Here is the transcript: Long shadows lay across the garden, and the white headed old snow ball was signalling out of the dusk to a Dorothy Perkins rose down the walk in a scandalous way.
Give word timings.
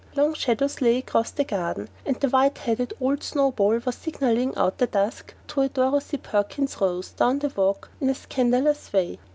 Long 0.15 0.33
shadows 0.33 0.81
lay 0.81 0.97
across 0.97 1.29
the 1.29 1.43
garden, 1.43 1.87
and 2.07 2.19
the 2.19 2.27
white 2.29 2.57
headed 2.57 2.91
old 2.99 3.21
snow 3.21 3.51
ball 3.51 3.77
was 3.85 3.93
signalling 3.93 4.51
out 4.57 4.71
of 4.73 4.77
the 4.79 4.87
dusk 4.87 5.35
to 5.49 5.61
a 5.61 5.69
Dorothy 5.69 6.17
Perkins 6.17 6.81
rose 6.81 7.11
down 7.11 7.37
the 7.37 7.49
walk 7.55 7.91
in 8.01 8.09
a 8.09 8.15
scandalous 8.15 8.91
way. 8.91 9.19